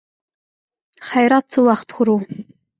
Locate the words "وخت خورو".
1.67-2.15